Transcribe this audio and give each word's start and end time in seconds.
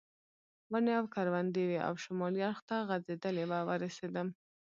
ونې 0.71 0.93
او 0.99 1.05
کروندې 1.13 1.63
وې 1.69 1.79
او 1.87 1.93
شمالي 2.03 2.41
اړخ 2.49 2.59
ته 2.69 2.75
غځېدلې 2.89 3.43
وه 3.49 3.59
ورسېدم. 3.67 4.27